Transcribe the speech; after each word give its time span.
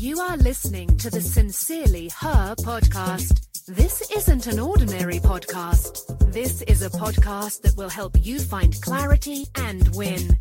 You 0.00 0.18
are 0.18 0.38
listening 0.38 0.96
to 0.96 1.10
the 1.10 1.20
Sincerely 1.20 2.08
Her 2.20 2.54
podcast. 2.54 3.66
This 3.66 4.10
isn't 4.10 4.46
an 4.46 4.58
ordinary 4.58 5.18
podcast. 5.18 6.32
This 6.32 6.62
is 6.62 6.80
a 6.80 6.88
podcast 6.88 7.60
that 7.60 7.76
will 7.76 7.90
help 7.90 8.16
you 8.18 8.38
find 8.38 8.80
clarity 8.80 9.44
and 9.56 9.94
win. 9.94 10.38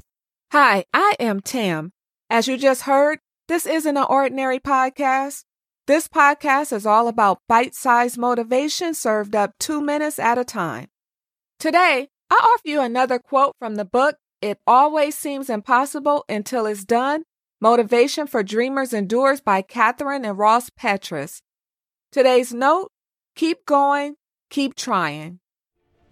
Hi, 0.53 0.85
I 0.93 1.17
am 1.19 1.41
Tam. 1.41 1.91
As 2.29 2.47
you 2.47 2.57
just 2.57 2.83
heard, 2.83 3.19
this 3.49 3.65
isn't 3.65 3.97
an 3.97 4.05
ordinary 4.09 4.59
podcast. 4.59 5.43
This 5.87 6.07
podcast 6.07 6.71
is 6.71 6.85
all 6.85 7.09
about 7.09 7.41
bite 7.49 7.75
sized 7.75 8.17
motivation 8.17 8.93
served 8.93 9.35
up 9.35 9.55
two 9.59 9.81
minutes 9.81 10.19
at 10.19 10.37
a 10.37 10.45
time. 10.45 10.87
Today, 11.59 12.07
I 12.29 12.35
offer 12.35 12.63
you 12.69 12.79
another 12.79 13.19
quote 13.19 13.57
from 13.59 13.75
the 13.75 13.83
book, 13.83 14.15
It 14.41 14.57
Always 14.65 15.17
Seems 15.17 15.49
Impossible 15.49 16.23
Until 16.29 16.65
It's 16.65 16.85
Done 16.85 17.25
Motivation 17.61 18.25
for 18.25 18.41
Dreamers 18.41 18.93
and 18.93 19.09
Doers 19.09 19.41
by 19.41 19.61
Catherine 19.61 20.23
and 20.23 20.37
Ross 20.37 20.69
Petras. 20.69 21.41
Today's 22.09 22.53
note 22.53 22.89
keep 23.35 23.65
going, 23.65 24.15
keep 24.49 24.75
trying. 24.75 25.39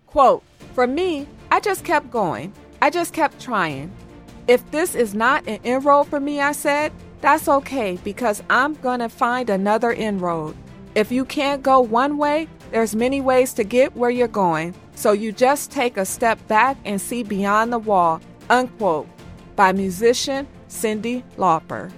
Quote 0.08 0.44
For 0.74 0.86
me, 0.86 1.26
I 1.50 1.62
just 1.62 1.86
kept 1.86 2.12
going. 2.12 2.52
I 2.82 2.90
just 2.90 3.14
kept 3.14 3.40
trying. 3.40 3.94
If 4.50 4.70
this 4.72 4.94
is 4.94 5.16
not 5.16 5.48
an 5.48 5.60
inroad 5.64 6.08
for 6.10 6.20
me, 6.20 6.42
I 6.42 6.52
said, 6.52 6.92
that's 7.22 7.48
okay 7.48 7.98
because 8.04 8.44
I'm 8.50 8.74
going 8.76 9.00
to 9.00 9.08
find 9.08 9.50
another 9.50 9.94
inroad. 9.94 10.54
If 10.96 11.14
you 11.14 11.24
can't 11.24 11.64
go 11.64 11.80
one 11.80 12.18
way, 12.18 12.50
there's 12.72 12.94
many 12.94 13.22
ways 13.22 13.54
to 13.54 13.64
get 13.64 13.96
where 13.96 14.10
you're 14.10 14.28
going. 14.28 14.76
So 14.96 15.14
you 15.14 15.32
just 15.32 15.72
take 15.72 15.96
a 15.96 16.04
step 16.04 16.46
back 16.50 16.76
and 16.84 17.00
see 17.00 17.24
beyond 17.24 17.72
the 17.72 17.80
wall. 17.80 18.20
Unquote. 18.50 19.08
By 19.56 19.72
musician 19.72 20.46
Cyndi 20.70 21.24
Lauper. 21.38 21.92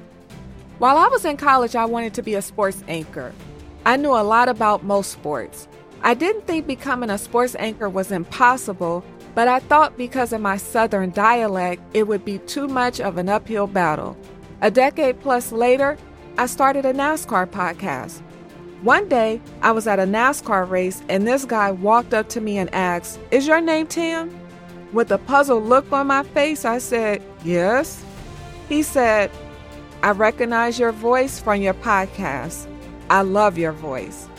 While 0.78 0.98
I 0.98 1.08
was 1.08 1.26
in 1.26 1.38
college, 1.38 1.76
I 1.76 1.86
wanted 1.86 2.14
to 2.16 2.23
be 2.23 2.36
a 2.36 2.41
sports 2.41 2.84
anchor. 2.88 3.34
I 3.86 3.98
knew 3.98 4.11
a 4.11 4.23
lot 4.23 4.50
about 4.50 4.84
most 4.84 5.11
sports. 5.11 5.67
I 6.02 6.14
didn't 6.14 6.48
think 6.48 6.67
becoming 6.67 7.09
a 7.09 7.17
sports 7.17 7.56
anchor 7.59 7.89
was 7.89 8.11
impossible, 8.11 9.03
but 9.36 9.48
I 9.48 9.59
thought 9.59 9.98
because 9.98 10.31
of 10.31 10.42
my 10.42 10.58
southern 10.58 11.11
dialect, 11.11 11.81
it 11.94 12.08
would 12.08 12.23
be 12.23 12.39
too 12.39 12.67
much 12.67 13.02
of 13.02 13.17
an 13.17 13.30
uphill 13.30 13.67
battle. 13.67 14.17
A 14.61 14.72
decade 14.72 15.20
plus 15.20 15.52
later, 15.52 15.98
I 16.38 16.45
started 16.45 16.86
a 16.86 16.94
NASCAR 16.94 17.48
podcast. 17.48 18.22
One 18.81 19.09
day, 19.09 19.42
I 19.61 19.72
was 19.72 19.88
at 19.88 20.00
a 20.00 20.04
NASCAR 20.04 20.70
race 20.70 21.02
and 21.09 21.28
this 21.28 21.44
guy 21.44 21.72
walked 21.72 22.14
up 22.14 22.30
to 22.30 22.42
me 22.42 22.58
and 22.58 22.73
asked, 22.73 23.20
Is 23.31 23.45
your 23.45 23.59
name 23.59 23.88
Tim? 23.88 24.33
With 24.94 25.11
a 25.11 25.17
puzzled 25.17 25.66
look 25.66 25.92
on 25.92 26.08
my 26.08 26.23
face, 26.23 26.64
I 26.64 26.78
said, 26.78 27.22
Yes. 27.44 28.04
He 28.70 28.84
said, 28.84 29.31
I 30.03 30.12
recognize 30.12 30.80
your 30.80 30.92
voice 30.92 31.39
from 31.39 31.62
your 31.62 31.73
podcast. 31.73 32.67
I 33.09 33.22
love 33.22 33.58
your 33.58 33.72
voice. 33.72 34.30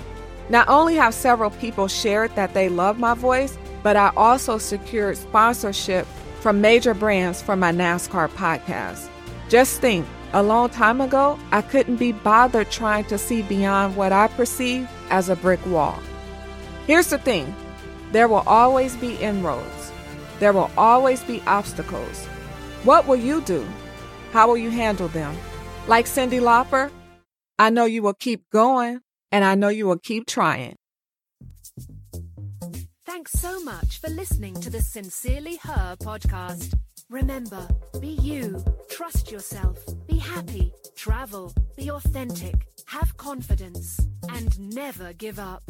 Not 0.48 0.68
only 0.68 0.94
have 0.94 1.14
several 1.14 1.50
people 1.50 1.88
shared 1.88 2.34
that 2.36 2.54
they 2.54 2.68
love 2.68 2.98
my 2.98 3.14
voice, 3.14 3.58
but 3.82 3.96
I 3.96 4.12
also 4.16 4.58
secured 4.58 5.16
sponsorship 5.16 6.06
from 6.40 6.60
major 6.60 6.94
brands 6.94 7.42
for 7.42 7.56
my 7.56 7.72
NASCAR 7.72 8.28
podcast. 8.30 9.08
Just 9.48 9.80
think, 9.80 10.06
a 10.32 10.42
long 10.42 10.70
time 10.70 11.00
ago, 11.00 11.36
I 11.50 11.62
couldn't 11.62 11.96
be 11.96 12.12
bothered 12.12 12.70
trying 12.70 13.04
to 13.06 13.18
see 13.18 13.42
beyond 13.42 13.96
what 13.96 14.12
I 14.12 14.28
perceive 14.28 14.88
as 15.10 15.28
a 15.28 15.34
brick 15.34 15.64
wall. 15.66 16.00
Here's 16.86 17.08
the 17.08 17.18
thing 17.18 17.54
there 18.12 18.28
will 18.28 18.44
always 18.46 18.96
be 18.96 19.16
inroads, 19.16 19.92
there 20.38 20.52
will 20.52 20.70
always 20.78 21.22
be 21.24 21.42
obstacles. 21.48 22.26
What 22.84 23.06
will 23.06 23.16
you 23.16 23.40
do? 23.42 23.66
How 24.32 24.46
will 24.46 24.58
you 24.58 24.70
handle 24.70 25.08
them? 25.08 25.36
Like 25.88 26.06
Cyndi 26.06 26.40
Lauper, 26.40 26.90
I 27.58 27.70
know 27.70 27.84
you 27.84 28.02
will 28.02 28.14
keep 28.14 28.48
going 28.50 29.00
and 29.32 29.44
I 29.44 29.56
know 29.56 29.68
you 29.68 29.86
will 29.86 29.98
keep 29.98 30.26
trying. 30.26 30.76
Thanks 33.04 33.32
so 33.32 33.60
much 33.64 34.00
for 34.00 34.08
listening 34.08 34.54
to 34.60 34.70
the 34.70 34.80
Sincerely 34.80 35.56
Her 35.56 35.96
podcast. 36.00 36.74
Remember, 37.10 37.66
be 38.00 38.12
you, 38.22 38.64
trust 38.88 39.32
yourself, 39.32 39.78
be 40.06 40.18
happy, 40.18 40.72
travel, 40.94 41.52
be 41.76 41.90
authentic, 41.90 42.54
have 42.86 43.16
confidence, 43.16 44.00
and 44.28 44.58
never 44.74 45.12
give 45.12 45.40
up. 45.40 45.64